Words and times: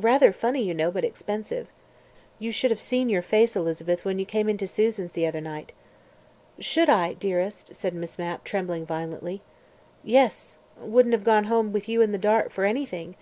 Rather 0.00 0.32
funny, 0.32 0.62
you 0.62 0.72
know, 0.72 0.90
but 0.90 1.04
expensive. 1.04 1.66
You 2.38 2.50
should 2.50 2.70
have 2.70 2.80
seen 2.80 3.10
your 3.10 3.20
face, 3.20 3.54
Elizabeth, 3.54 4.06
when 4.06 4.18
you 4.18 4.24
came 4.24 4.48
in 4.48 4.56
to 4.56 4.66
Susan's 4.66 5.12
the 5.12 5.26
other 5.26 5.42
night." 5.42 5.72
"Should 6.58 6.88
I, 6.88 7.12
dearest?" 7.12 7.76
said 7.76 7.92
Miss 7.92 8.18
Mapp, 8.18 8.42
trembling 8.42 8.86
violently. 8.86 9.42
"Yes. 10.02 10.56
Wouldn't 10.80 11.12
have 11.12 11.24
gone 11.24 11.44
home 11.44 11.72
with 11.74 11.90
you 11.90 12.00
in 12.00 12.10
the 12.10 12.16
dark 12.16 12.52
for 12.52 12.64
anything. 12.64 13.16